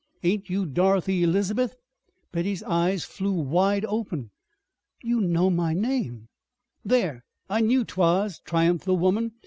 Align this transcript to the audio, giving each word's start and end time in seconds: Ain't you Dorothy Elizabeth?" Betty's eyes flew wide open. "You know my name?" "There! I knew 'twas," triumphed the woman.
Ain't 0.23 0.49
you 0.49 0.65
Dorothy 0.65 1.21
Elizabeth?" 1.21 1.75
Betty's 2.31 2.63
eyes 2.63 3.03
flew 3.03 3.33
wide 3.33 3.85
open. 3.85 4.31
"You 5.03 5.21
know 5.21 5.51
my 5.51 5.75
name?" 5.75 6.27
"There! 6.83 7.23
I 7.47 7.61
knew 7.61 7.85
'twas," 7.85 8.39
triumphed 8.39 8.85
the 8.85 8.95
woman. 8.95 9.33